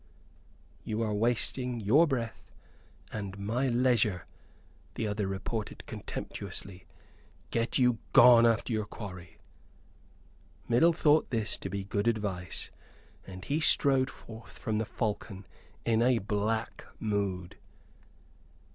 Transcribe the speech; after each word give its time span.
"You 0.83 1.03
are 1.03 1.13
wasting 1.13 1.79
your 1.79 2.07
breath 2.07 2.51
and 3.13 3.37
my 3.37 3.67
leisure," 3.67 4.25
the 4.95 5.05
other 5.07 5.27
retorted, 5.27 5.85
contemptuously. 5.85 6.87
"Get 7.51 7.77
you 7.77 7.99
gone 8.11 8.43
after 8.47 8.73
your 8.73 8.87
quarry." 8.87 9.37
Middle 10.67 10.91
thought 10.91 11.29
this 11.29 11.55
to 11.59 11.69
be 11.69 11.83
good 11.83 12.07
advice, 12.07 12.71
and 13.27 13.45
he 13.45 13.59
strode 13.59 14.09
forth 14.09 14.57
from 14.57 14.79
the 14.79 14.85
"Falcon" 14.85 15.45
in 15.85 16.01
a 16.01 16.17
black 16.17 16.83
mood. 16.99 17.57